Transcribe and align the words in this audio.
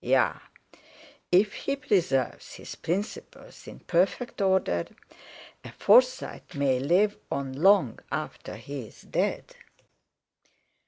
Yea! 0.03 0.31
If 1.31 1.53
he 1.53 1.75
preserve 1.75 2.41
his 2.55 2.73
principles 2.73 3.67
in 3.67 3.81
perfect 3.81 4.41
order, 4.41 4.85
a 5.63 5.71
Forsyte 5.73 6.55
may 6.55 6.79
live 6.79 7.17
on 7.31 7.53
long 7.53 7.99
after 8.11 8.55
he 8.55 8.87
is 8.87 9.03
dead. 9.03 9.53